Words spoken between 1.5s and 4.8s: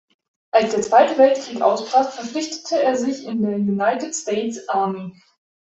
ausbrach, verpflichtete er sich in der United States